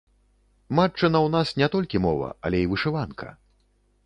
Матчына 0.79 1.19
ў 1.23 1.29
нас 1.35 1.53
не 1.63 1.69
толькі 1.75 2.03
мова, 2.09 2.33
але 2.49 2.57
і 2.65 2.69
вышыванка. 2.73 3.29